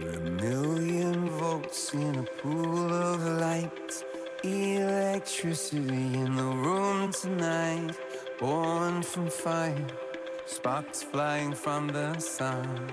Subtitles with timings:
[0.00, 4.02] A million volts in a pool of light.
[4.42, 7.98] Electricity in the room tonight.
[8.38, 9.86] Born from fire.
[10.46, 12.90] Sparks flying from the sun.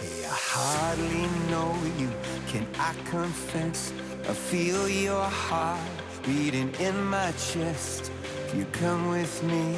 [0.00, 2.10] Hey, I hardly know you.
[2.48, 3.92] Can I confess?
[4.28, 5.78] I feel your heart
[6.24, 8.10] beating in my chest.
[8.46, 9.76] If you come with me,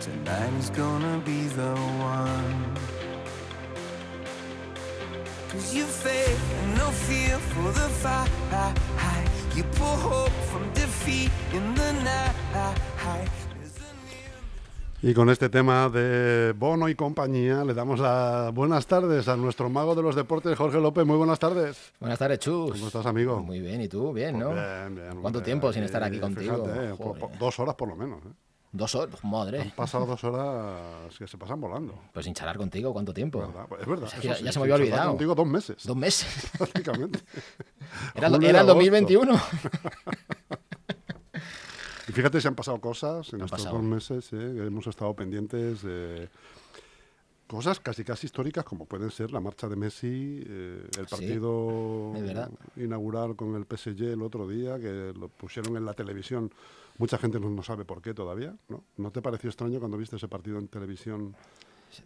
[0.00, 2.91] tonight is gonna be the one.
[5.52, 8.30] Cause you faith and no fear for the fight.
[9.54, 13.28] You pull hope from defeat in the night.
[15.04, 19.68] Y con este tema de Bono y compañía le damos las buenas tardes a nuestro
[19.68, 21.04] mago de los deportes, Jorge López.
[21.04, 21.92] Muy buenas tardes.
[21.98, 22.70] Buenas tardes, Chus.
[22.72, 23.40] ¿Cómo estás, amigo?
[23.40, 24.12] Muy bien, ¿y tú?
[24.12, 24.50] Bien, ¿no?
[24.54, 25.20] Bien, bien.
[25.20, 25.44] ¿Cuánto bien.
[25.44, 26.64] tiempo sin estar aquí Eh, contigo?
[26.64, 28.20] fíjate, dos horas por lo menos.
[28.24, 28.28] ¿eh?
[28.74, 29.60] Dos horas, madre.
[29.60, 31.94] Han pasado dos horas que se pasan volando.
[32.14, 33.40] Pues sin charlar contigo, ¿cuánto tiempo?
[33.40, 33.66] ¿verdad?
[33.68, 34.08] Pues Es verdad.
[34.22, 35.10] Ya- sí, ya se me había olvidado.
[35.10, 36.50] Contigo dos meses, Dos meses.
[36.58, 37.18] prácticamente.
[38.14, 38.74] Era, era el agosto.
[38.74, 39.40] 2021.
[42.08, 43.76] Y fíjate, se han pasado cosas en Han estos pasado.
[43.76, 44.66] dos meses, ¿eh?
[44.66, 46.28] hemos estado pendientes de
[47.46, 52.12] cosas casi casi históricas como pueden ser la marcha de Messi, eh, el partido
[52.76, 56.52] inaugural con el PSG el otro día, que lo pusieron en la televisión.
[57.02, 58.84] Mucha gente no, no sabe por qué todavía, ¿no?
[58.96, 61.34] ¿No te pareció extraño cuando viste ese partido en televisión,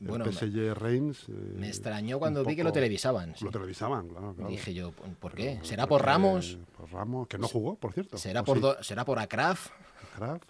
[0.00, 1.28] el Bueno, PSG Reims?
[1.28, 3.34] eh, Me extrañó cuando vi que lo televisaban.
[3.36, 3.44] sí.
[3.44, 4.48] Lo televisaban, claro, claro.
[4.50, 5.61] Dije yo, ¿por qué?
[5.64, 6.56] ¿Será por Ramos?
[6.78, 8.16] Por Ramos, que no jugó, por cierto.
[8.16, 8.62] ¿Será ¿O por, sí?
[8.62, 9.69] Do- ¿Será por Akraf?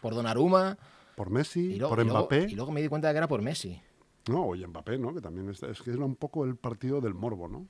[0.01, 0.79] ¿Por Donnarumma?
[1.17, 2.47] por Messi, Y luego, por y luego- Mbappé.
[2.49, 3.81] y luego me di cuenta de que era por Messi.
[4.29, 5.13] No, y Mbappé, ¿no?
[5.13, 7.67] Que también es, es que era un poco el partido del morbo, ¿no?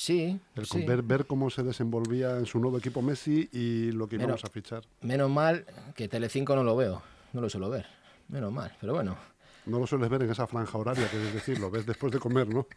[0.00, 0.84] Sí, El sí.
[0.86, 4.48] ver, ver cómo se desenvolvía en su nuevo equipo Messi y lo que íbamos a
[4.48, 4.84] fichar.
[5.00, 5.66] Menos mal
[5.96, 7.02] que Telecinco no lo veo.
[7.32, 7.84] No lo suelo ver.
[8.28, 9.16] Menos mal, pero bueno.
[9.66, 12.20] No lo sueles ver en esa franja horaria, que es decir, lo ves después de
[12.20, 12.68] comer, ¿no?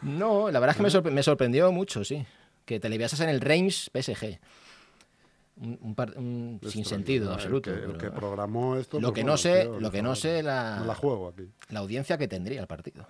[0.00, 2.24] No, la verdad es que me, sorpre- me sorprendió mucho, sí.
[2.64, 4.38] Que televiasas en el Reims PSG.
[5.58, 7.70] Un, un par- un sin sentido absoluto.
[7.70, 8.98] El que, el pero que programó esto.
[8.98, 11.28] lo pues que bueno, no sé, tío, lo que no sé la, No la juego
[11.28, 11.50] aquí.
[11.68, 13.06] la audiencia que tendría el partido.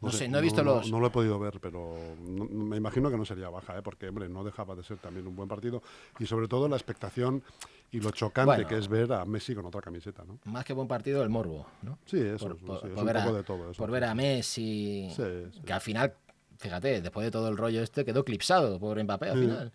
[0.00, 0.90] No, sé, sé, no he visto no, los.
[0.90, 3.82] No lo he podido ver, pero no- me imagino que no sería baja, ¿eh?
[3.82, 5.82] porque, hombre, no dejaba de ser también un buen partido.
[6.20, 7.42] Y sobre todo la expectación
[7.90, 8.68] y lo chocante Bueno.
[8.68, 10.38] que es ver a Messi con otra camiseta, ¿no?
[10.44, 11.98] Más que buen partido, el morbo, ¿no?
[12.06, 13.78] Sí, eso, por, eso, por- sí, es un ver, poco a, de todo eso.
[13.78, 15.22] por ver a Messi, Sí,
[15.52, 15.60] sí.
[15.62, 16.14] que al final,
[16.58, 19.40] fíjate, después de todo el rollo este, quedó eclipsado por Mbappé al Sí.
[19.46, 19.72] final.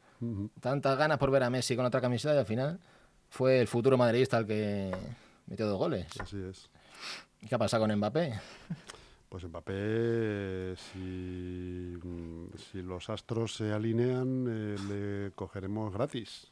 [0.61, 2.79] Tantas ganas por ver a Messi con otra camiseta y al final
[3.29, 4.95] fue el futuro madridista el que
[5.47, 6.07] metió dos goles.
[6.17, 6.69] Así es.
[7.41, 8.39] ¿Y qué ha pasado con Mbappé?
[9.33, 14.75] Pues Mbappé, si, mm, si los astros se alinean, eh,
[15.27, 16.51] le cogeremos gratis.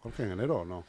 [0.00, 0.84] Jorge, en enero o no?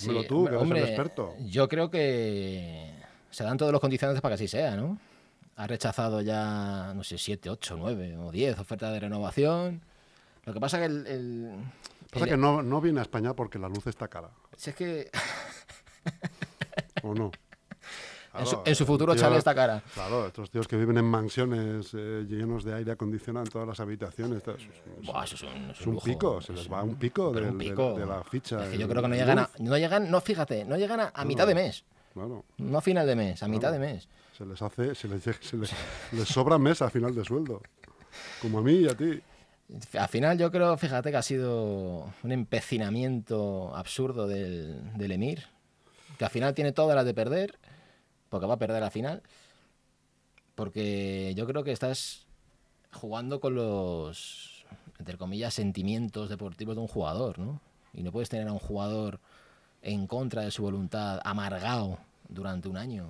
[0.00, 1.34] Dímelo tú, que eres hombre, el experto.
[1.40, 2.94] Yo creo que
[3.30, 5.00] se dan todos los condicionantes para que así sea, ¿no?
[5.56, 9.80] Ha rechazado ya, no sé, 7, 8, 9 o 10 ofertas de renovación.
[10.44, 11.06] Lo que pasa que el...
[11.08, 11.50] el-
[12.12, 14.76] Pasa el- que no, no viene a España porque la luz está cara, si es
[14.76, 15.10] que
[17.02, 17.32] ¿o no?
[18.38, 19.82] En, su, Claro, en su futuro tío- esta cara.
[19.94, 23.80] Claro, estos tíos que viven en mansiones eh, llenos de aire acondicionado en todas las
[23.80, 26.96] habitaciones, eso es, es- Buah, eso es un, es un pico, se les va un
[26.96, 27.94] pico, del- un pico.
[27.98, 28.64] De, la ficha.
[28.64, 31.12] Es que yo creo que no llegan, a, no llegan, no fíjate, no llegan a,
[31.14, 31.84] a mitad de mes,
[32.14, 34.08] Claro, no a final de mes, a mitad de mes.
[34.36, 35.70] se les hace, se les, se les,
[36.12, 37.62] les sobra mes a final de sueldo.
[38.42, 39.20] Como a mí y a ti.
[39.98, 45.44] Al final yo creo, fíjate que ha sido un empecinamiento absurdo del, del Emir,
[46.16, 47.58] que al final tiene todas las de perder,
[48.28, 49.22] porque va a perder al final,
[50.54, 52.26] porque yo creo que estás
[52.92, 54.64] jugando con los,
[54.98, 57.60] entre comillas, sentimientos deportivos de un jugador, ¿no?
[57.92, 59.20] Y no puedes tener a un jugador
[59.82, 63.06] en contra de su voluntad, amargado durante un año.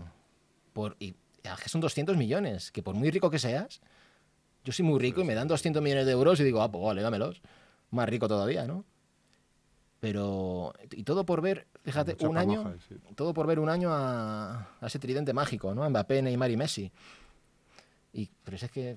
[0.73, 3.81] Por, y que son 200 millones, que por muy rico que seas,
[4.65, 6.85] yo soy muy rico y me dan 200 millones de euros y digo, ah, pues
[6.85, 7.41] vale, dámelos.
[7.91, 8.85] Más rico todavía, ¿no?
[10.01, 12.95] Pero, y todo por ver, fíjate, Mucha un año, sí.
[13.17, 15.83] todo por ver un año a, a ese tridente mágico, ¿no?
[15.83, 16.93] A Mbappé, Neymar y Messi.
[18.13, 18.97] Y, pero es que,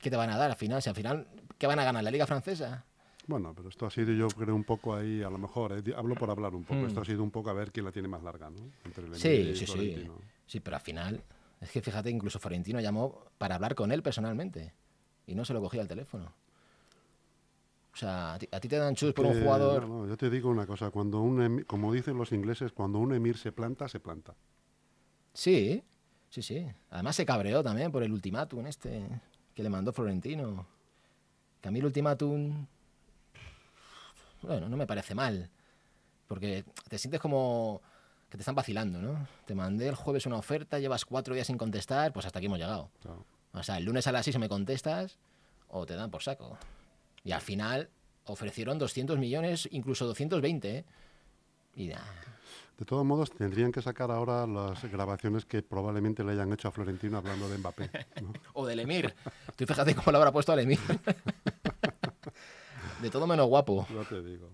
[0.00, 0.82] ¿qué te van a dar al final?
[0.82, 1.26] Si al final,
[1.56, 2.04] ¿qué van a ganar?
[2.04, 2.84] ¿La Liga Francesa?
[3.26, 6.14] Bueno, pero esto ha sido yo creo un poco ahí, a lo mejor, eh, hablo
[6.16, 6.86] por hablar un poco, Mm.
[6.86, 8.58] esto ha sido un poco a ver quién la tiene más larga, ¿no?
[8.84, 10.10] Entre el Sí, y sí, sí.
[10.46, 11.22] Sí, pero al final,
[11.60, 14.72] es que fíjate, incluso Florentino llamó para hablar con él personalmente
[15.26, 16.32] y no se lo cogía el teléfono.
[17.98, 19.88] O sea, a ti, a ti te dan chus por un jugador.
[19.88, 23.00] no, no, yo te digo una cosa, cuando un emi- como dicen los ingleses, cuando
[23.00, 24.36] un emir se planta, se planta.
[25.34, 25.82] Sí,
[26.30, 26.64] sí, sí.
[26.90, 29.02] Además se cabreó también por el ultimátum este
[29.52, 30.64] que le mandó Florentino.
[31.60, 32.66] Que a mí el ultimátum,
[34.42, 35.50] bueno, no me parece mal.
[36.28, 37.80] Porque te sientes como
[38.30, 39.26] que te están vacilando, ¿no?
[39.44, 42.58] Te mandé el jueves una oferta, llevas cuatro días sin contestar, pues hasta aquí hemos
[42.60, 42.90] llegado.
[43.02, 43.24] Claro.
[43.54, 45.18] O sea, el lunes a las 6 me contestas
[45.68, 46.56] o te dan por saco.
[47.28, 47.90] Y al final
[48.24, 50.84] ofrecieron 200 millones, incluso 220, ¿eh?
[51.74, 56.68] Y De todos modos, tendrían que sacar ahora las grabaciones que probablemente le hayan hecho
[56.68, 57.90] a Florentino hablando de Mbappé.
[58.22, 58.32] ¿no?
[58.54, 59.14] O del Emir.
[59.56, 60.78] Tú fíjate cómo le habrá puesto al Emir.
[63.02, 63.86] De todo menos guapo.
[63.94, 64.48] Ya te digo.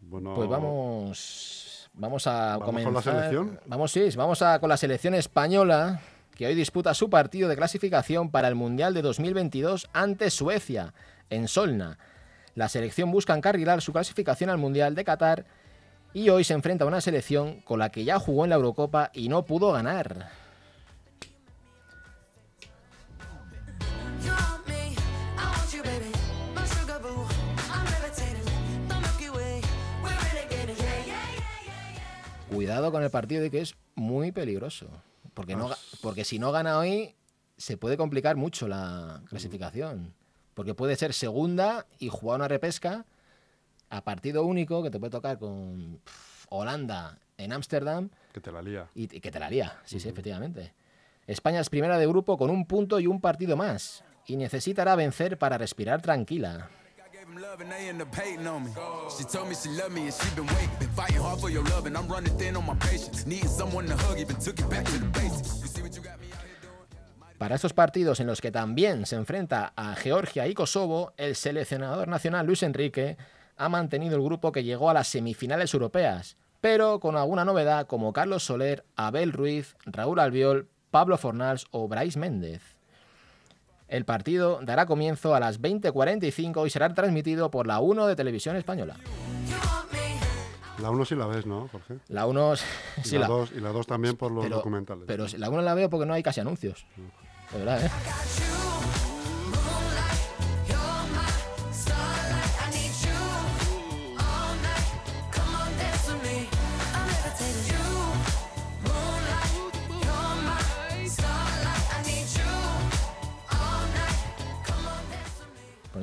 [0.00, 3.14] Bueno, Pues vamos, vamos a ¿Vamos con la comenzar.
[3.14, 3.60] selección?
[3.66, 6.00] Vamos, sí, vamos a, con la selección española,
[6.34, 10.94] que hoy disputa su partido de clasificación para el Mundial de 2022 ante Suecia,
[11.30, 11.98] en Solna.
[12.54, 15.46] La selección busca encarrilar su clasificación al Mundial de Qatar
[16.12, 19.10] y hoy se enfrenta a una selección con la que ya jugó en la Eurocopa
[19.12, 20.30] y no pudo ganar.
[32.50, 34.88] Cuidado con el partido de que es muy peligroso.
[35.34, 35.68] Porque, no,
[36.00, 37.14] porque si no gana hoy,
[37.58, 40.14] se puede complicar mucho la clasificación.
[40.56, 43.04] Porque puede ser segunda y jugar una repesca
[43.90, 48.62] a partido único que te puede tocar con pf, Holanda en Ámsterdam que te la
[48.62, 48.88] lía.
[48.94, 49.78] y, y que te la lía.
[49.84, 50.72] Sí, sí, efectivamente.
[51.26, 54.02] España es primera de grupo con un punto y un partido más.
[54.26, 56.70] Y necesitará vencer para respirar tranquila.
[67.38, 72.08] Para estos partidos en los que también se enfrenta a Georgia y Kosovo, el seleccionador
[72.08, 73.18] nacional Luis Enrique
[73.58, 78.12] ha mantenido el grupo que llegó a las semifinales europeas, pero con alguna novedad como
[78.14, 82.62] Carlos Soler, Abel Ruiz, Raúl Albiol, Pablo Fornals o Brais Méndez.
[83.88, 88.56] El partido dará comienzo a las 20.45 y será transmitido por la 1 de Televisión
[88.56, 88.96] Española.
[90.80, 91.98] La uno sí la ves, ¿no, Jorge?
[92.08, 92.54] La 1
[92.98, 95.04] Y, sí, la, la- dos, y la dos también por los pero, documentales.
[95.06, 96.84] pero la 1 la veo porque no hay casi anuncios.
[97.52, 97.90] De verdad, ¿eh?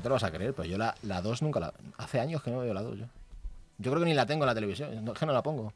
[0.03, 1.73] te lo vas a creer, pero yo la, la 2 nunca la...
[1.97, 3.05] Hace años que no veo la 2 yo.
[3.77, 5.73] Yo creo que ni la tengo en la televisión, no, que no la pongo.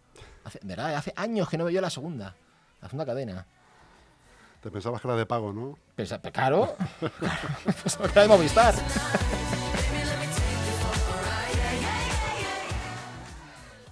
[0.63, 2.35] Verdad, hace años que no veo la segunda.
[2.81, 3.45] La segunda cadena.
[4.61, 5.77] Te pensabas que era de pago, ¿no?
[6.31, 6.75] Claro,
[7.83, 8.73] pues no de Movistar.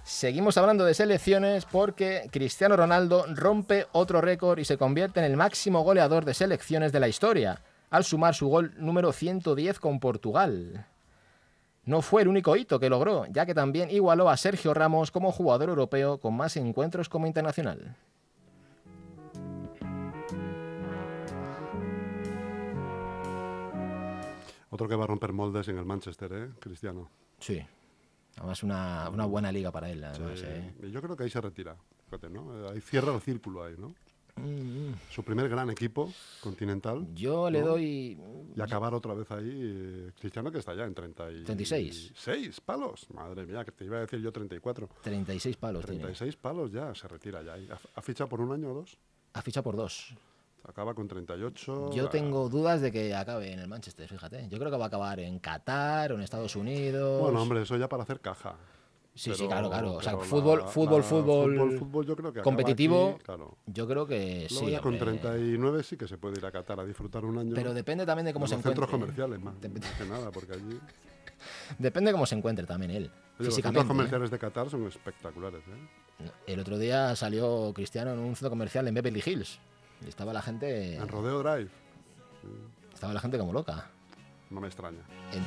[0.02, 5.36] Seguimos hablando de selecciones porque Cristiano Ronaldo rompe otro récord y se convierte en el
[5.36, 7.60] máximo goleador de selecciones de la historia,
[7.90, 10.86] al sumar su gol número 110 con Portugal.
[11.84, 15.32] No fue el único hito que logró, ya que también igualó a Sergio Ramos como
[15.32, 17.94] jugador europeo con más encuentros como internacional.
[24.76, 26.50] Otro que va a romper moldes en el Manchester, ¿eh?
[26.60, 27.08] Cristiano.
[27.40, 27.58] Sí.
[28.36, 30.38] Además, una, una buena liga para él, además.
[30.44, 30.70] ¿eh?
[30.92, 31.74] Yo creo que ahí se retira.
[32.04, 32.68] Fíjate, ¿no?
[32.68, 33.94] Ahí cierra el círculo ahí, ¿no?
[34.36, 36.12] Mm, Su primer gran equipo
[36.42, 37.06] continental.
[37.14, 38.18] Yo le doy.
[38.54, 39.48] Y acabar otra vez ahí.
[39.50, 41.44] eh, Cristiano que está ya en 30 y...
[41.44, 42.12] 36.
[42.14, 43.06] 6 palos.
[43.14, 44.90] Madre mía, que te iba a decir yo 34.
[45.02, 46.00] 36 palos tiene.
[46.02, 47.54] 36 palos ya, se retira ya.
[47.74, 48.98] ¿Ha, ha fichado por un año o dos?
[49.32, 50.14] Ha fichado por dos.
[50.68, 51.90] Acaba con 38.
[51.92, 54.48] Yo tengo dudas de que acabe en el Manchester, fíjate.
[54.48, 57.20] Yo creo que va a acabar en Qatar o en Estados Unidos.
[57.22, 58.56] Bueno, hombre, eso ya para hacer caja.
[59.14, 59.94] Sí, sí, claro, claro.
[59.94, 63.12] O sea, fútbol, la- fútbol, la- fútbol, fútbol, fútbol, yo creo que competitivo.
[63.14, 63.56] aquí, claro.
[63.66, 64.72] Yo creo que Luego sí.
[64.72, 65.12] ya con hombre.
[65.18, 67.52] 39 sí que se puede ir a Qatar a disfrutar un año.
[67.54, 68.84] Pero depende también de cómo se los encuentre.
[68.84, 70.78] centros comerciales, más, Dep- más que nada, porque allí...
[71.78, 73.10] Depende de cómo se encuentre también él.
[73.38, 73.88] Oye, los centros ¿eh?
[73.88, 76.28] comerciales de Qatar son espectaculares, ¿eh?
[76.46, 79.58] El otro día salió Cristiano en un centro comercial en Beverly Hills.
[80.04, 80.96] Y estaba la gente.
[80.96, 81.70] En Rodeo Drive,
[82.94, 83.86] Estaba la gente como loca.
[84.50, 85.00] no me extraña.
[85.32, 85.44] En-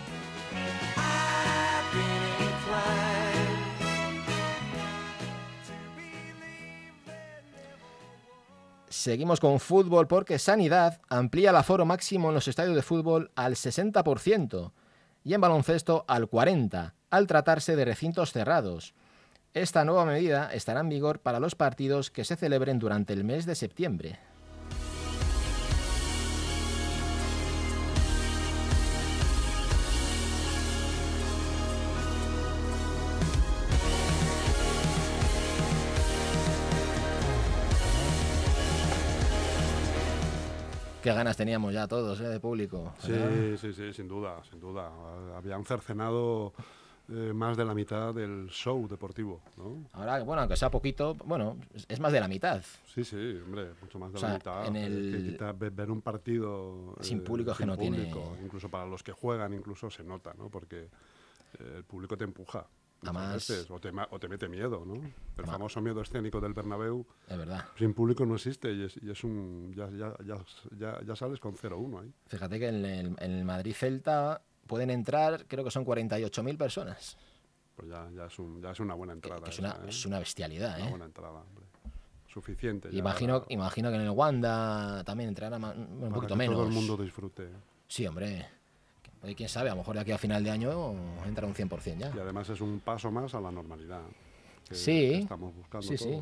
[8.89, 13.55] Seguimos con fútbol porque Sanidad amplía el aforo máximo en los estadios de fútbol al
[13.55, 14.71] 60%
[15.23, 18.93] y en baloncesto al 40%, al tratarse de recintos cerrados.
[19.53, 23.45] Esta nueva medida estará en vigor para los partidos que se celebren durante el mes
[23.45, 24.19] de septiembre.
[41.03, 42.27] Qué ganas teníamos ya todos ¿eh?
[42.27, 42.93] de público.
[43.07, 43.29] ¿verdad?
[43.55, 44.91] Sí, sí, sí, sin duda, sin duda.
[45.37, 46.51] Habían cercenado
[47.07, 49.85] eh, más de la mitad del show deportivo, ¿no?
[49.93, 51.55] Ahora, bueno, aunque sea poquito, bueno,
[51.87, 52.61] es- más de la mitad.
[52.93, 53.15] Sí, sí,
[53.45, 54.65] hombre, mucho más de O sea, la mitad.
[54.67, 55.37] en el-
[55.71, 58.11] ver un partido eh, Sin público es que no tiene-
[58.43, 60.49] Incluso para los que juegan, incluso se nota, ¿no?
[60.49, 60.89] Porque
[61.59, 62.65] eh, el público te empuja.
[63.01, 64.95] Muchas Además- veces, o, te, ma- o te mete miedo, ¿no?
[65.37, 67.65] El famoso miedo escénico del Bernabéu Es verdad.
[67.77, 69.73] sin público no existe y es, y es un...
[69.75, 70.37] Ya, ya, ya,
[70.77, 72.13] ya, ya sales con 0-1 ahí.
[72.27, 77.17] Fíjate que en el, en el Madrid Celta pueden entrar, creo que son 48.000 personas.
[77.75, 79.41] Pues ya, ya, es, un, ya es una buena entrada.
[79.41, 79.89] que es, una, esa, ¿eh?
[79.89, 80.89] es una bestialidad, Una ¿eh?
[80.89, 81.65] buena entrada, hombre.
[82.27, 82.89] Suficiente.
[82.91, 86.55] ya Imagino, imagino que en el Wanda también entrará un poquito que menos.
[86.57, 87.49] todo el mundo disfrute.
[87.87, 88.45] Sí, hombre.
[89.23, 90.93] Oye, quién sabe, a lo mejor de aquí a final de año
[91.27, 92.11] entra un 100% ya.
[92.15, 94.01] Y además es un paso más a la normalidad.
[94.67, 94.91] que- Sí.
[95.09, 96.21] que estamos buscando Sí, sí.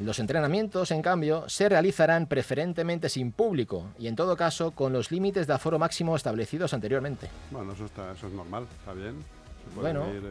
[0.00, 5.10] Los entrenamientos, en cambio, se realizarán preferentemente sin público y en todo caso con los
[5.10, 7.28] límites de aforo máximo establecidos anteriormente.
[7.50, 9.16] Bueno, eso, está, eso es normal, está bien.
[9.74, 10.08] Se Bueno.
[10.14, 10.22] ir,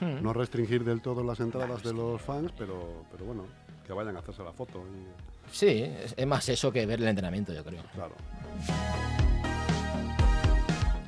[0.00, 3.44] eh, no restringir del todo las entradas de los fans, pero, pero bueno,
[3.86, 4.80] que vayan a hacerse la foto.
[4.80, 5.06] Y,
[5.52, 5.84] Sí,
[6.16, 7.82] es más eso que ver el entrenamiento, yo creo.
[7.94, 8.14] claro.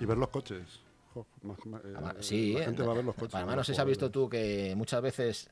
[0.01, 0.63] Y ver los coches.
[1.13, 3.35] Jo, más- más, eh, Además, sí, la eh, gente va a ver los coches.
[3.35, 3.65] Además, ¿no?
[3.65, 5.51] sé si has visto Joder, tú que muchas veces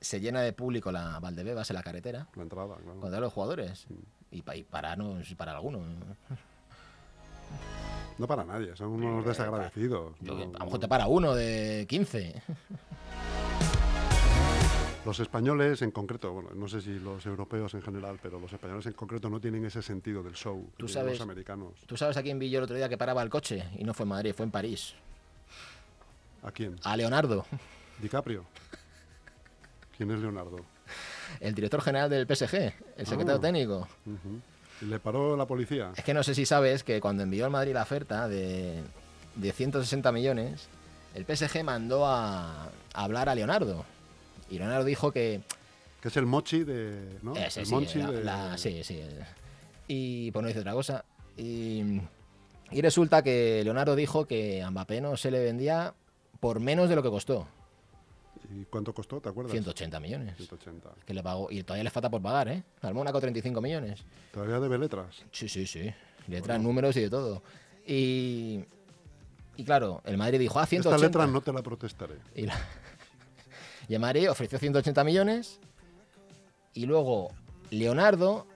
[0.00, 3.00] se llena de público la Valdebebas en la carretera La entrada, claro.
[3.00, 3.86] contra los jugadores.
[4.30, 5.82] Y, pa- y para, no, para algunos.
[8.18, 10.14] No para nadie, son unos desagradecidos.
[10.20, 12.40] Yo- no- a lo mejor te para uno de 15.
[15.08, 18.84] Los españoles en concreto, bueno, no sé si los europeos en general, pero los españoles
[18.84, 21.72] en concreto no tienen ese sentido del show Tú sabes- los americanos.
[21.86, 23.64] ¿Tú sabes a quién vi yo el otro día que paraba el coche?
[23.78, 24.92] Y no fue en Madrid, fue en París.
[26.42, 26.76] ¿A quién?
[26.84, 27.46] A Leonardo,
[28.02, 28.44] ¿DiCaprio?
[29.96, 30.58] ¿Quién es Leonardo?
[31.40, 33.40] el director general del PSG, el secretario Ah.
[33.40, 33.88] técnico.
[34.04, 34.40] Ujú.
[34.82, 35.90] ¿Y le paró la policía?
[35.96, 38.82] Es que no sé si sabes que cuando envió al Madrid la oferta de,
[39.36, 40.68] de 160 millones,
[41.14, 43.86] el PSG mandó a, a hablar a Leonardo.
[44.50, 45.40] Y Leonardo dijo que...
[46.00, 47.18] Que es el mochi de...
[47.22, 47.34] ¿no?
[47.36, 48.24] Ese el sí, monchi la- de...
[48.24, 49.00] la- sí, sí.
[49.88, 51.04] Y pues no dice otra cosa.
[51.36, 52.00] Y,
[52.70, 55.94] y resulta que Leonardo dijo que a Mbappé no se le vendía
[56.40, 57.46] por menos de lo que costó.
[58.50, 59.20] ¿Y cuánto costó?
[59.20, 59.52] ¿Te acuerdas?
[59.52, 60.36] 180 millones.
[60.36, 60.88] 180.
[61.04, 61.50] Que le pagó.
[61.50, 62.62] Y todavía le falta por pagar, ¿eh?
[62.80, 64.04] Al Mónaco 35 millones.
[64.32, 65.22] ¿Todavía debe letras?
[65.32, 65.92] Sí, sí, sí.
[66.28, 67.42] Letras, números y de todo.
[67.86, 68.64] Y,
[69.56, 70.94] y claro, el Madrid dijo, ah, 180.
[70.96, 72.14] Esta letra no te la protestaré.
[72.34, 72.54] Y, la-
[73.88, 75.58] y el Madrid ofreció 180 millones.
[76.74, 77.30] Y luego
[77.70, 78.46] Leonardo,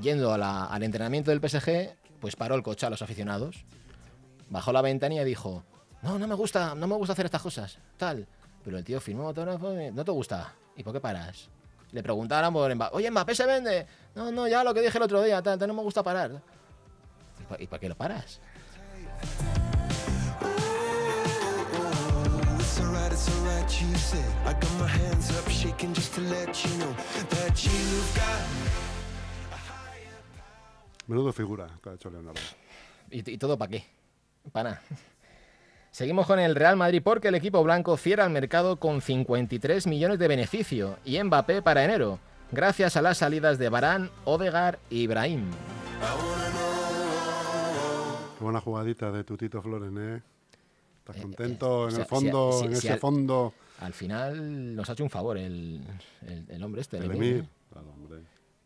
[0.00, 3.64] yendo al entrenamiento del PSG, pues paró el coche a los aficionados.
[4.48, 5.62] Bajó la ventanilla y dijo,
[6.02, 8.26] no, no me gusta, no me gusta hacer estas cosas, tal.
[8.64, 10.54] Pero el tío firmó no te gusta.
[10.76, 11.48] ¿Y por qué paras?
[11.92, 13.86] Le preguntaron por Mbappé, oye, Mbappé se vende.
[14.14, 16.42] No, no, ya lo que dije el otro día, tal, no me gusta parar.
[17.40, 18.40] ¿Y pa- ¿Y para qué lo paras?
[31.06, 32.40] Menudo figura que ha hecho Leonardo.
[33.10, 33.84] ¿Y, y todo para qué?
[34.52, 34.82] Para nada.
[35.90, 40.18] Seguimos con el Real Madrid porque el equipo blanco cierra el mercado con 53 millones
[40.18, 42.18] de beneficio y Mbappé para enero,
[42.52, 45.50] gracias a las salidas de Barán, Odegar y Ibrahim.
[48.38, 50.20] Qué buena jugadita de Tutito Flores, ¿eh?
[50.98, 53.54] ¿Estás Eh, contento eh, en el fondo, si- si- en si ese al- fondo?
[53.80, 55.80] Al final nos ha hecho un favor el,
[56.26, 57.44] el- el hombre este, el El Emir, Emir.
[57.44, 57.48] ¿eh?
[57.72, 58.20] Claro, hombre.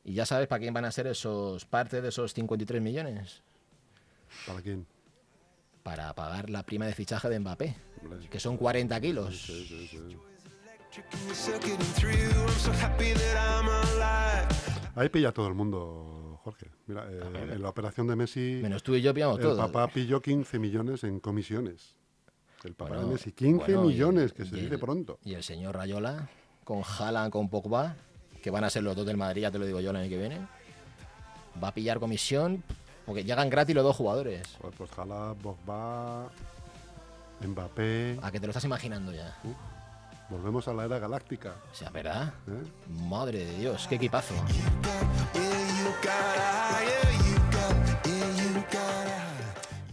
[0.04, 3.42] Y ya sabes para quién van a ser esos parte de esos 53 millones.
[4.46, 4.86] ¿Para quién?
[5.82, 8.28] Para pagar la prima de fichaje de Mbappé, Hombre.
[8.28, 9.36] que son 40 kilos.
[9.46, 10.16] Sí, sí, sí.
[14.96, 16.66] Ahí pilla todo el mundo, Jorge.
[16.86, 17.20] Mira, eh,
[17.52, 19.56] en la operación de Messi, Menos tú y yo pillamos el todo.
[19.56, 21.96] papá pilló 15 millones en comisiones.
[22.64, 25.18] El papá Bueno, de Messi, 15 bueno, y- millones, que se el- dice pronto.
[25.24, 26.28] Y el señor Rayola,
[26.64, 27.94] con Haaland, con Pogba,
[28.42, 30.08] que van a ser los dos del Madrid, ya te lo digo yo el año
[30.08, 30.38] que viene,
[31.62, 32.62] va a pillar comisión,
[33.06, 34.46] porque llegan gratis los dos jugadores.
[34.60, 36.28] Joder, Pues Jala, Bogba,
[37.46, 38.18] Mbappé.
[38.22, 39.36] A que te lo estás imaginando ya.
[40.28, 41.54] Volvemos a la era galáctica.
[41.72, 42.32] O sea, ¿verdad?
[42.46, 42.62] ¿eh?
[43.08, 44.34] Madre de Dios, qué equipazo.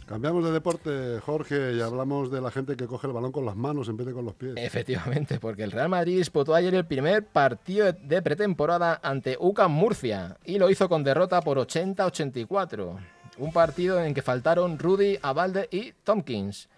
[0.08, 3.58] Cambiamos de deporte, Jorge, y hablamos de la gente que coge el balón con las
[3.58, 4.54] manos en vez de con los pies.
[4.56, 10.38] Efectivamente, porque el Real Madrid disputó ayer el primer partido de pretemporada ante UCAM Murcia
[10.46, 12.98] y lo hizo con derrota por 80-84.
[13.38, 16.70] Un partido en que faltaron Rudy, Abalde y Tompkins,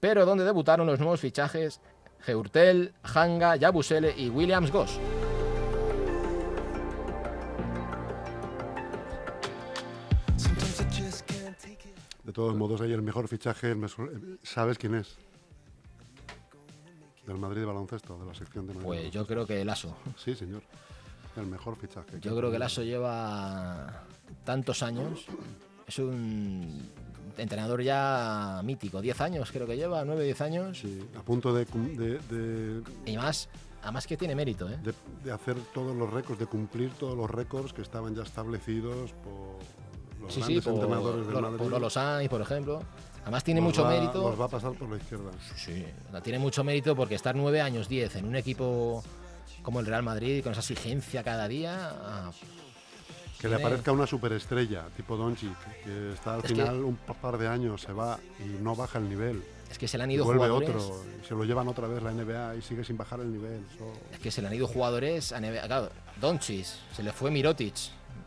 [0.00, 1.80] pero donde debutaron los nuevos fichajes
[2.22, 4.98] Geurtel, Hanga, Yabusele y Williams Goss.
[12.32, 14.10] De todos modos, ahí el mejor fichaje, el mejor-
[14.42, 15.16] ¿sabes quién es?
[17.26, 18.86] Del Madrid de baloncesto, de la sección de Madrid.
[18.86, 19.94] Pues yo creo que el ASO.
[20.16, 20.62] Sí, señor.
[21.36, 22.18] El mejor fichaje.
[22.22, 24.04] Yo creo que el ASO lleva
[24.46, 25.26] tantos años.
[25.86, 26.88] Es un
[27.36, 29.02] entrenador ya mítico.
[29.02, 30.78] 10 años creo que lleva, 9, 10 años.
[30.78, 33.50] Sí, a punto de, de, de- Y más,
[33.82, 34.78] además que tiene mérito, ¿eh?
[34.82, 39.12] de- de hacer todos los récords, de cumplir todos los récords que estaban ya establecidos
[39.22, 39.58] por
[40.22, 41.58] los Sí, sí, por, entrenadores del Lolo- Madrid.
[41.58, 42.82] por Lolo Sainz, por ejemplo.
[43.22, 44.22] Además tiene mucho va- mérito.
[44.30, 45.30] Los va a pasar por la izquierda.
[45.56, 45.84] Sí,
[46.24, 49.02] tiene mucho mérito porque estar 9 años, 10 en un equipo
[49.62, 52.30] como el Real Madrid, con esa exigencia cada día, ah,
[53.38, 55.50] Que le aparezca una superestrella, tipo Doncic,
[55.84, 58.74] que está al Es que- final un pa- par de años, se va y no
[58.76, 59.42] baja el nivel.
[59.70, 60.68] es que se le han ido vuelve jugadores.
[60.70, 63.64] otro, se lo llevan otra vez la NBA y sigue sin bajar el nivel.
[64.12, 65.66] Es que se le han ido jugadores a NBA.
[65.66, 65.88] Claro,
[66.20, 67.74] Doncic, se le fue Mirotic,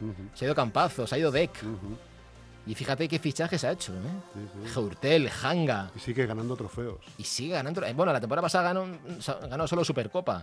[0.01, 1.51] Ujú, se ha ido Campazo, se ha ido Deck.
[1.63, 1.97] ujú,
[2.67, 3.97] Y fíjate qué fichajes ha hecho, ¿eh?
[4.33, 4.73] sí, sí.
[4.73, 5.91] Geurtel, Hanga.
[5.95, 6.97] Y sigue ganando trofeos.
[7.17, 7.83] Y sigue ganando.
[7.85, 8.85] eh, Bueno, la temporada pasada ganó,
[9.49, 10.41] ganó solo Supercopa.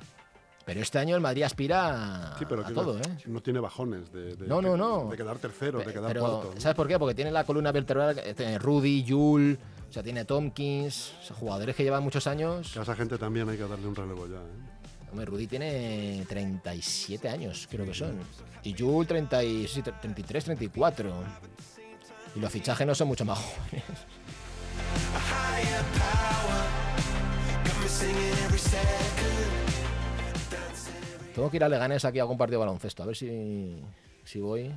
[0.65, 3.19] Pero este año el Madrid aspira a, Sí, pero a todo, no, ¿eh?
[3.27, 5.09] no tiene bajones de, de- No, no, de- no.
[5.11, 6.61] de quedar tercero, de Pe- quedar Pero, cuarto.
[6.61, 7.01] ¿sabes por qué?
[7.01, 9.59] Porque tiene la columna vertebral, eh, tiene Rudy, Jul,
[9.91, 12.71] o sea, tiene Tompkins, o sea, jugadores que llevan muchos años.
[12.73, 14.37] Que a esa gente también hay que darle un relevo ya.
[14.37, 14.82] ¿eh?
[15.12, 18.19] Hombre, Rudy tiene 37 años, creo que son.
[18.64, 21.12] Y Jul 30 y- sí, 33, 34.
[22.35, 23.38] Y los fichajes no son mucho más
[23.71, 23.85] jóvenes.
[31.35, 33.83] Tengo que ir a Leganés aquí a un partido de baloncesto, a ver si,
[34.25, 34.71] si voy.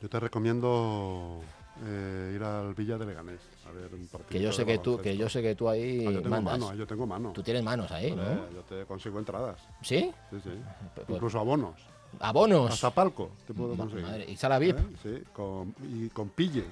[0.00, 1.42] Yo te recomiendo
[1.82, 4.28] eh, ir al Villa de Leganés a ver un partido.
[4.28, 6.58] Que yo sé que tú, que yo sé que tú ahí Ah, yo tengo mandas.
[6.58, 7.32] mano, eh, yo tengo mano.
[7.32, 8.22] Tú tienes manos ahí, ¿no?
[8.50, 9.58] Yo te consigo entradas.
[9.82, 10.12] ¿Sí?
[10.30, 10.50] Sí, sí.
[10.94, 11.74] Pues- Incluso abonos.
[12.18, 12.72] Abonos.
[12.72, 14.04] Hasta palco te puedo conseguir.
[14.04, 14.78] madre, ¿Y sala VIP?
[14.78, 14.82] ¿Eh?
[15.02, 16.64] Sí, con, y con pille.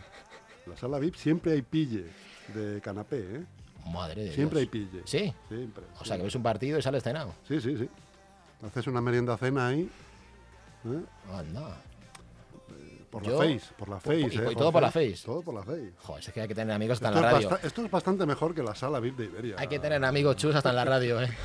[0.66, 2.06] En la sala VIP siempre hay pille
[2.54, 3.44] de canapé, ¿eh?
[3.92, 5.02] Madre de Siempre hay pille.
[5.06, 5.32] ¿Sí?
[5.48, 5.84] Siempre.
[6.00, 7.32] O sea, que ves un partido y sales cenado.
[7.46, 7.88] Sí, sí, sí.
[8.66, 9.88] Haces una merienda cena ahí.
[10.86, 11.00] ¿eh?
[11.32, 11.80] Anda.
[13.10, 14.34] Por Yo- la Face, por la por- Face.
[14.34, 14.52] y- ¿eh?
[14.52, 15.18] y todo por la Face.
[15.24, 15.92] Todo por la Face.
[16.02, 17.58] Joder, es que hay que tener amigos hasta en la radio.
[17.62, 19.54] esto es bastante mejor que la sala VIP de Iberia.
[19.58, 21.28] Hay que tener amigos chus hasta en la radio, ¿eh?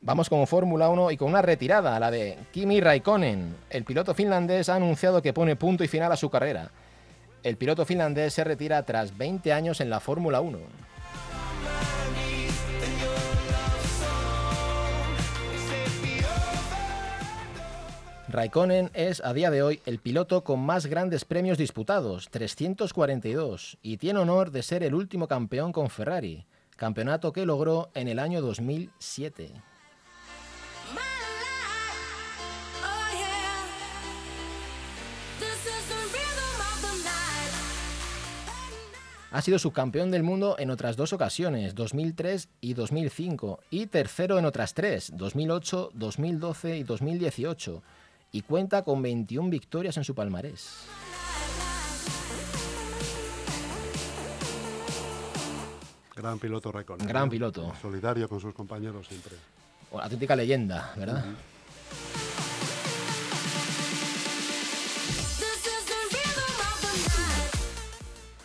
[0.00, 3.56] Vamos con Fórmula 1 y con una retirada, la de Kimi Raikkonen.
[3.70, 6.70] El piloto finlandés ha anunciado que pone punto y final a su carrera.
[7.42, 10.58] El piloto finlandés se retira tras 20 años en la Fórmula 1.
[18.34, 23.96] Raikkonen es a día de hoy el piloto con más grandes premios disputados, 342, y
[23.98, 26.44] tiene honor de ser el último campeón con Ferrari,
[26.74, 29.44] campeonato que logró en el año 2007.
[29.44, 29.62] My life,
[32.82, 33.68] oh yeah.
[35.38, 37.52] This is the rhythm of the night.
[39.30, 44.44] Ha sido subcampeón del mundo en otras dos ocasiones, 2003 y 2005, y tercero en
[44.44, 47.80] otras tres, 2008, 2012 y 2018,
[48.34, 50.86] y cuenta con 21 victorias en su palmarés.
[56.16, 57.06] Gran piloto Raikkonen.
[57.06, 57.30] Gran ¿no?
[57.30, 57.72] piloto.
[57.80, 59.36] Solidario con sus compañeros siempre.
[59.92, 61.24] Una auténtica leyenda, ¿verdad?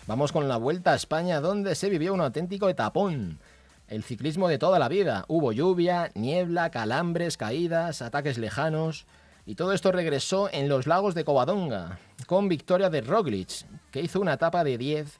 [0.05, 3.39] Vamos con la Vuelta a España, donde se vivió un auténtico etapón.
[3.87, 5.25] El ciclismo de toda la vida.
[5.27, 9.07] Hubo lluvia, niebla, calambres, caídas, ataques lejanos.
[9.49, 14.21] Y todo esto regresó en los lagos de Covadonga, con victoria de Roglic, que hizo
[14.21, 15.19] una etapa de 10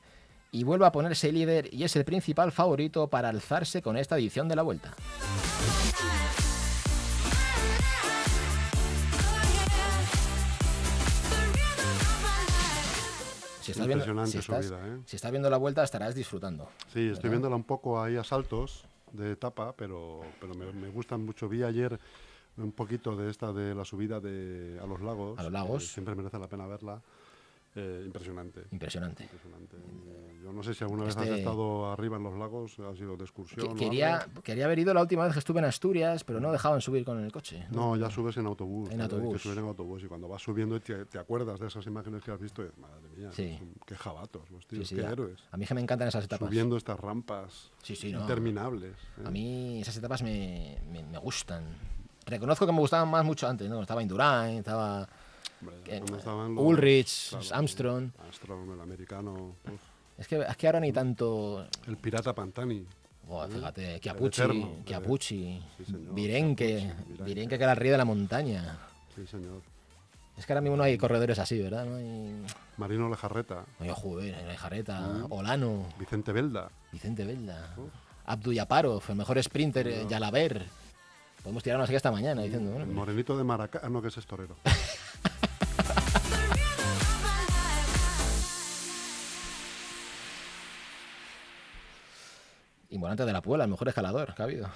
[0.52, 4.48] y vuelve a ponerse líder y es el principal favorito para alzarse con esta edición
[4.48, 4.94] de la Vuelta.
[13.62, 15.00] Si estás, viendo, si estás- vida, ¿eh?
[15.06, 16.70] si estás viendo la Vuelta estarás disfrutando.
[16.94, 21.26] Sí, estoy viéndola un poco ahí a saltos de etapa, pero, pero me, me gustan
[21.26, 21.50] mucho.
[21.50, 22.00] Vi ayer
[22.60, 25.40] un poquito de esta de la subida de, a los lagos.
[25.40, 25.88] A los lagos.
[25.88, 27.02] siempre merece la pena verla.
[27.76, 28.62] Eh, impresionante.
[28.72, 29.24] Impresionante.
[29.24, 29.78] impresionante.
[29.78, 33.00] Eh, Yo no sé si alguna vez has Este- estado arriba en los lagos, has
[33.00, 33.76] ido de excursión.
[33.76, 36.82] Que- quería, quería haber ido la última vez que estuve en Asturias, pero no dejaban
[36.82, 37.68] subir con el coche.
[37.70, 38.90] No, ya subes en autobús.
[38.90, 39.42] En hay que autobús.
[39.44, 42.40] subir en autobús y cuando vas subiendo te, te acuerdas de esas imágenes que has
[42.40, 43.56] visto y madre mía, Sí.
[43.60, 45.40] son- qué jabatos los Sí, tíos, sí, qué a, héroes.
[45.52, 46.50] a mí que me encantan esas etapas.
[46.50, 48.22] Subiendo estas rampas Sí, sí, no.
[48.22, 48.96] interminables.
[49.20, 49.24] ¿eh?
[49.26, 51.66] A mí esas etapas me, me- me gustan.
[52.30, 53.82] Reconozco que me gustaban más mucho antes, ¿no?
[53.82, 55.08] Estaba Indurain, estaba
[55.62, 56.26] los-
[56.58, 58.10] Ulrich, claro, Armstrong.
[58.24, 59.56] Armstrong, el americano.
[59.66, 59.82] uf.
[60.18, 61.66] Es que, es que ahora ni tanto...
[61.88, 62.86] El pirata Pantani.
[63.26, 64.84] Buah, fíjate, Chiapucci, eterno, eh.
[64.86, 67.24] Chiapucci, Sí, Virenque, Virenque.
[67.24, 68.78] Virenque que era el rey de la montaña.
[69.16, 69.62] Sí, señor.
[70.38, 71.86] Es que ahora mismo no hay corredores así, ¿verdad?
[71.86, 72.44] No hay...
[72.78, 75.26] Marino Lejarreta, Oye, joder, Jareta, Mm.
[75.32, 76.70] Olano, Vicente Belda.
[76.92, 77.92] Vicente Velda, Uf.
[78.26, 80.66] Abdu Yaparov, el mejor sprinter, eh, Yalaber.
[81.44, 83.82] Podemos tirarnos aquí hasta mañana diciendo, bueno, morenito de Maracá.
[83.84, 84.56] Ah, no, que ese es torero.
[92.90, 94.68] Imbolante de la Puebla, el mejor escalador que ha habido.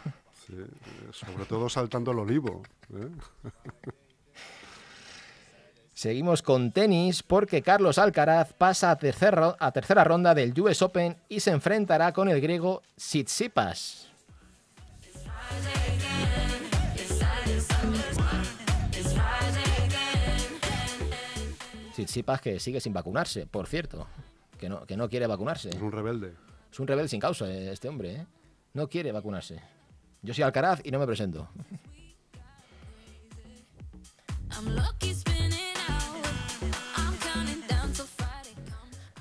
[0.45, 0.67] Sí, eh,
[1.11, 2.61] sobre todo saltando el olivo.
[2.93, 3.09] ¿eh?
[5.93, 11.17] Seguimos con tenis porque Carlos Alcaraz pasa a tercera, a tercera ronda del US Open
[11.29, 14.09] y se enfrentará con el griego Tsitsipas.
[21.93, 24.07] Tsitsipas que sigue sin vacunarse, por cierto,
[24.59, 25.69] que no, que no quiere vacunarse.
[25.69, 26.33] Es un rebelde.
[26.71, 28.27] Es un rebelde sin causa eh, este hombre, ¿eh?
[28.73, 29.61] No quiere vacunarse.
[30.23, 31.47] Yo soy Alcaraz y no me presento.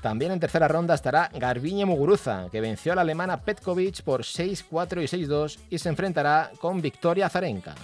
[0.00, 5.02] También en tercera ronda estará Garbiñe Muguruza, que venció a la alemana Petkovic por 6-4
[5.02, 7.76] y 6-2 y se enfrentará con Victoria Zarenka.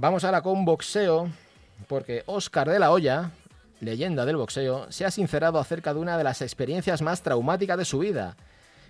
[0.00, 1.28] Vamos ahora con boxeo,
[1.86, 3.32] porque Oscar de la Hoya,
[3.80, 7.84] leyenda del boxeo, se ha sincerado acerca de una de las experiencias más traumáticas de
[7.84, 8.34] su vida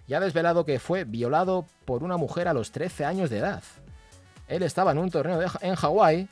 [0.07, 3.65] y ha desvelado que fue violado por una mujer a los 13 años de edad.
[4.47, 6.29] Él estaba en un torneo en Hawái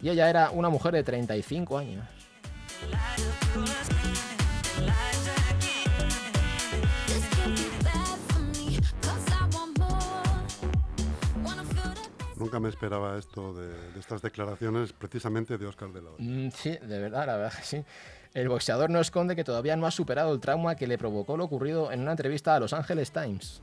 [0.00, 2.04] y ella era una mujer de 35 años.
[12.40, 16.24] Nunca me esperaba esto de, estas declaraciones precisamente de Oscar de la Hoya.
[16.24, 17.84] Mm, sí, de verdad, la verdad que sí.
[18.32, 21.44] El boxeador no esconde que todavía no ha superado el trauma que le provocó lo
[21.44, 23.60] ocurrido en una entrevista a Los Angeles Times.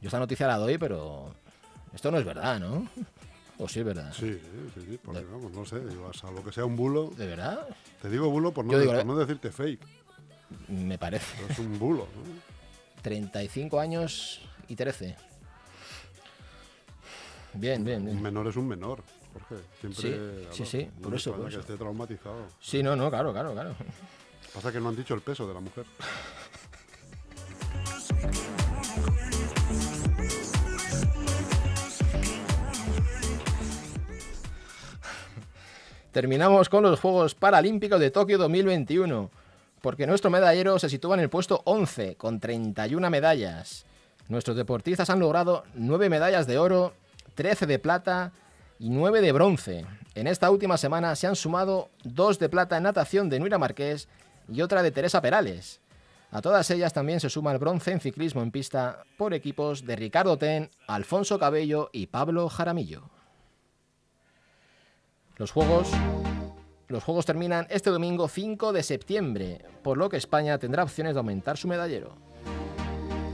[0.00, 1.34] Yo esta noticia la doy, pero
[1.92, 2.88] esto no es verdad, ¿no?
[3.62, 4.10] ¿O sí es verdad?
[4.12, 4.40] Sí,
[4.74, 7.10] sí, sí, porque vamos, no sé, digo, a salvo que sea un bulo.
[7.16, 7.68] ¿De verdad?
[8.00, 9.04] Te digo bulo por no, Yo digo, por eh.
[9.04, 9.80] no decirte fake,
[10.68, 11.26] Me parece.
[11.36, 12.06] pero es un bulo.
[12.16, 13.02] ¿no?
[13.02, 15.14] 35 años y 13.
[17.54, 18.22] Bien, bien, Un bien.
[18.22, 19.62] menor es un menor, Jorge.
[19.80, 21.60] Siempre, Sí, claro, sí, sí, por eso, por que eso.
[21.60, 22.46] esté traumatizado.
[22.60, 23.74] Sí, no, no, claro, claro, claro.
[24.54, 25.84] Pasa que no han dicho el peso de la mujer.
[36.12, 39.30] Terminamos con los Juegos Paralímpicos de Tokio 2021,
[39.80, 43.86] porque nuestro medallero se sitúa en el puesto 11, con 31 medallas.
[44.26, 46.94] Nuestros deportistas han logrado 9 medallas de oro,
[47.36, 48.32] 13 de plata
[48.80, 49.86] y 9 de bronce.
[50.16, 54.08] En esta última semana se han sumado 2 de plata en natación de Nuira Marqués
[54.48, 55.80] y otra de Teresa Perales.
[56.32, 59.94] A todas ellas también se suma el bronce en ciclismo en pista por equipos de
[59.94, 63.19] Ricardo Ten, Alfonso Cabello y Pablo Jaramillo.
[65.40, 65.88] Los juegos,
[66.88, 71.18] los juegos terminan este domingo 5 de septiembre, por lo que España tendrá opciones de
[71.18, 72.14] aumentar su medallero.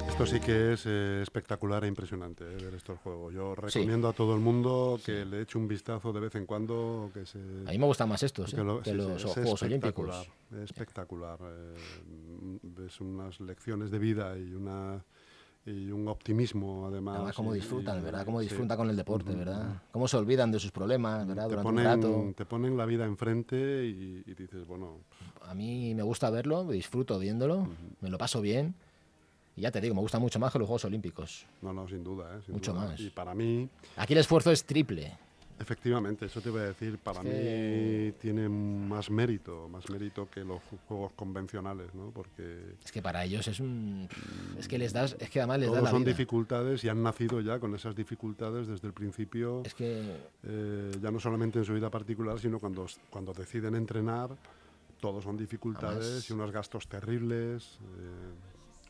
[0.07, 3.35] Esto sí que es eh, espectacular e impresionante eh, ver estos juegos.
[3.35, 7.11] Yo recomiendo a todo el mundo que le eche un vistazo de vez en cuando,
[7.13, 9.63] que se A mí me gustan más estos que eh, que sí, los es Juegos
[9.65, 10.29] Olímpicos.
[10.63, 11.41] Espectacular.
[11.43, 11.75] eh,
[12.63, 15.05] ves unas lecciones de vida y una
[15.67, 17.17] y un optimismo además.
[17.17, 18.25] Además, cómo disfrutan, y- ¿verdad?
[18.25, 18.45] Cómo sí.
[18.49, 19.83] disfrutan con el deporte, ¿verdad?
[19.91, 21.49] Cómo se olvidan de sus problemas, ¿verdad?
[21.49, 22.35] Te Durante un ponen, rato.
[22.37, 24.99] te ponen la vida enfrente y, y dices, bueno,
[25.47, 27.69] A mí me gusta verlo, disfruto viéndolo,
[28.01, 28.75] me lo paso bien.
[29.57, 31.47] Y ya te digo, me gusta mucho más que los Juegos Olímpicos.
[31.63, 32.37] no, no, sin duda.
[32.37, 32.43] ¿eh?
[32.45, 32.87] sin Mucho duda.
[32.89, 33.01] más.
[33.01, 35.17] Y para mí, Aquí el esfuerzo es triple.
[35.59, 40.29] Efectivamente, eso te iba a decir, para Es mí que- tiene más mérito, más mérito
[40.31, 42.11] que los ju- juegos convencionales, ¿no?
[42.11, 44.09] Porque Es que para ellos es un...
[44.59, 45.17] Es que les das...
[45.19, 46.11] Es que además les todos la son vida.
[46.13, 49.63] dificultades y han nacido ya con esas dificultades desde el principio.
[49.65, 54.31] Es que eh, ya no solamente en su vida particular, sino cuando, cuando deciden entrenar,
[55.01, 57.79] todos son dificultades Además- y unos gastos terribles.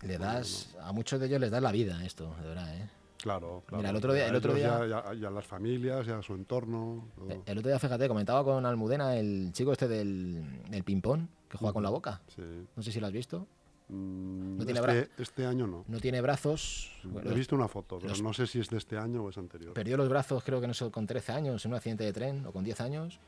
[0.02, 0.76] eh, le bueno, das...
[0.82, 2.88] A muchos de ellos les das la vida esto, de verdad, ¿eh?
[3.18, 3.78] Claro, claro.
[3.78, 6.22] Mira, el otro día- Y a el otro día- Ya, ya- ya las familias, ya
[6.22, 7.08] su entorno.
[7.16, 7.30] todo.
[7.30, 11.56] Eh, El otro día, fíjate, comentaba con Almudena, el chico este del, del ping-pong, que
[11.58, 12.20] juega con la boca.
[12.34, 12.42] Sí.
[12.76, 13.46] No sé si lo has visto.
[13.88, 15.84] Mm, No tiene este, este año no.
[15.86, 16.90] No tiene brazos.
[17.04, 19.30] bueno, He visto una foto, pero los- no sé si es de este año o
[19.30, 19.72] es anterior.
[19.74, 22.44] Perdió los brazos, creo que no sé, con 13 años, en un accidente de tren,
[22.46, 23.18] o con 10 años.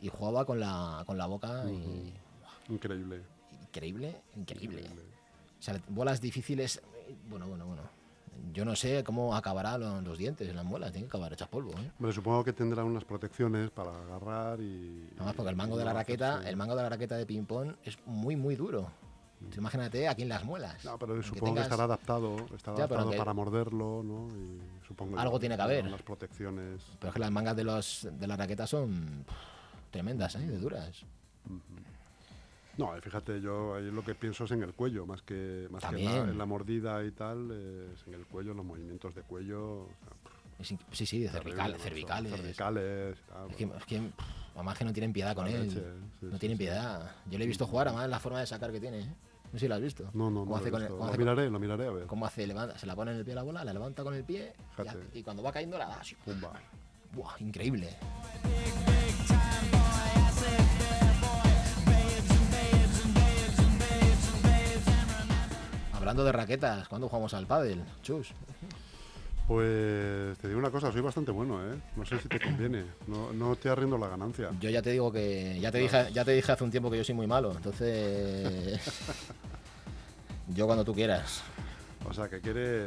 [0.00, 2.12] Y jugaba con la, con la boca y...
[2.72, 3.22] Increíble.
[3.62, 4.80] Increíble, increíble.
[5.58, 6.78] O sea, bolas difíciles.
[7.08, 7.82] eh, Bueno, bueno, bueno.
[8.52, 10.92] Yo no sé cómo acabarán lo- los dientes en las muelas.
[10.92, 11.72] Tienen que acabar hechas polvo.
[11.72, 11.90] ¿eh?
[11.98, 15.08] Hombre, supongo que tendrá unas protecciones para agarrar y...
[15.12, 17.74] Nada más porque el mango de la raqueta, el mango de la raqueta de ping-pong
[17.84, 18.90] es muy, muy duro.
[19.50, 20.82] Tú imagínate aquí en las muelas.
[20.84, 24.28] No, pero supongo tengas- que estará adaptado, estará Ya, adaptado para morderlo, ¿no?
[24.36, 25.84] Y supongo Algo tiene que haber.
[25.86, 26.82] Las protecciones.
[26.98, 30.46] Pero es que las mangas de, los, de la raqueta son pff, tremendas, ¿eh?
[30.46, 31.04] De duras.
[32.76, 35.84] No, eh, fíjate, yo ahí lo que pienso es en el cuello, más que, más
[35.84, 39.14] que en, la, en la mordida y tal, es en el cuello, en los movimientos
[39.14, 39.82] de cuello.
[39.82, 42.32] o sea, sí, sí, de cervical- cervicales.
[42.32, 43.18] Cervicales.
[43.28, 45.68] tal, Es que, es que, pff, además que no tienen piedad con él.
[45.68, 45.80] leche,
[46.20, 46.64] sí, no tienen sí.
[46.64, 47.12] piedad.
[47.30, 49.00] Yo le he visto jugar, además la forma de sacar que tiene.
[49.00, 49.14] ¿eh?
[49.52, 50.10] No sé si lo has visto.
[50.12, 50.56] No, no, Cómo no.
[50.56, 50.94] hace lo, he con el- visto.
[50.96, 52.06] cómo Lo hace con- miraré, lo miraré a ver.
[52.06, 54.24] cómo hace, levanta, se la pone en el pie la bola, la levanta con el
[54.24, 54.52] pie
[55.14, 56.16] y, y cuando va cayendo la da así.
[56.24, 56.52] Pumba.
[57.12, 57.96] Buah, increíble.
[66.04, 67.82] Hablando de raquetas, ¿cuándo jugamos al pádel?
[68.02, 68.28] Chus.
[69.48, 71.78] Pues te digo una cosa, soy bastante bueno, ¿eh?
[71.96, 72.84] No sé si te conviene.
[73.06, 74.50] No, no te arriendo la ganancia.
[74.60, 76.98] Yo ya te digo que ya te dije, ya te dije hace un tiempo que
[76.98, 78.78] yo soy muy malo, entonces
[80.54, 81.40] yo cuando tú quieras.
[82.06, 82.86] O sea, que quieres,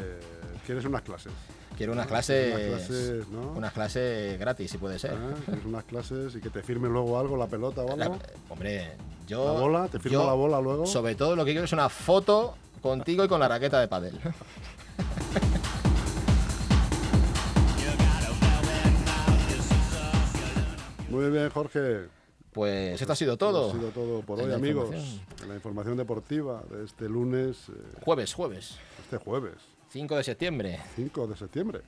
[0.64, 1.34] quieres unas clases.
[1.76, 3.52] Quiero unas Ah, clases, unas clases, ¿no?
[3.54, 5.16] unas clases gratis si puede ser.
[5.46, 8.20] Quieres unas clases y que te firme luego algo, la pelota o La- algo.
[8.50, 8.92] hombre,
[9.28, 10.86] yo La bola, te firma yo, la bola luego.
[10.86, 12.56] Sobre todo lo que quiero es una foto
[12.88, 14.20] contigo y con la raqueta de pádel.
[21.10, 22.06] Muy bien, Jorge.
[22.52, 23.70] Pues esto ha sido todo.
[23.70, 24.90] Ha sido todo por hoy, la amigos.
[25.44, 29.54] En la información deportiva de este lunes, eh, Jueves, jueves, este jueves,
[29.90, 30.80] 5 de septiembre.
[30.96, 31.82] 5 de septiembre.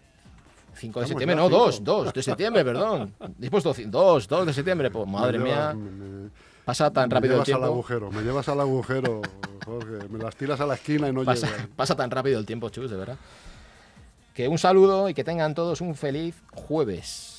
[0.75, 1.57] 5 de Estamos septiembre, no, cinco.
[1.65, 3.13] 2, 2 de septiembre, perdón.
[3.37, 4.91] Dispuesto 2, 2 de septiembre.
[4.91, 6.29] Pues madre mía, me- me-
[6.69, 7.65] pasa tan me rápido el llevas al tiempo.
[7.65, 9.21] agujero, me llevas al agujero,
[9.65, 10.07] Jorge.
[10.07, 11.67] Me las tiras a la esquina y no Pasa, llegas.
[11.75, 13.17] pasa tan rápido el tiempo, chus, de verdad.
[14.35, 17.38] Que un saludo y que tengan todos un feliz jueves.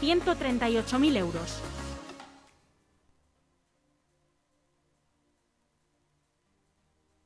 [0.00, 1.60] 138.000 euros.